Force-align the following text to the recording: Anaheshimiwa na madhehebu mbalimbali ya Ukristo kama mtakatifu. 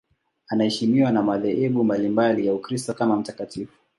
Anaheshimiwa 0.47 1.11
na 1.11 1.23
madhehebu 1.23 1.83
mbalimbali 1.83 2.47
ya 2.47 2.53
Ukristo 2.53 2.93
kama 2.93 3.15
mtakatifu. 3.15 3.73